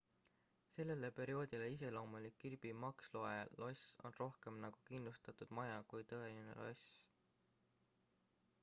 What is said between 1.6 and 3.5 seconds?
iseloomulik kirby muxloe